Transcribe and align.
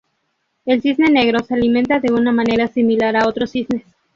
El 0.65 0.81
Cisne 0.81 1.11
Negro 1.11 1.43
se 1.45 1.53
alimenta 1.53 1.99
de 1.99 2.11
una 2.11 2.31
manera 2.31 2.67
similar 2.67 3.15
a 3.15 3.27
otros 3.27 3.51
cisnes. 3.51 3.83